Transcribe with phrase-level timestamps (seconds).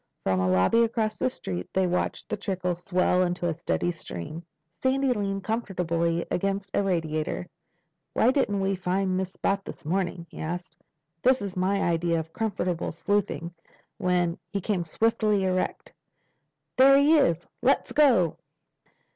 [0.23, 4.43] From a lobby across the street they watched the trickle swell to a steady stream.
[4.81, 7.45] Sandy leaned comfortably against a radiator.
[8.13, 10.75] "Why didn't we find this spot this morning?" he asked.
[11.21, 13.53] "This is my idea of comfortable sleuthing.
[13.99, 15.93] When—" He came swiftly erect.
[16.77, 17.45] "There he is!
[17.61, 18.37] Let's go."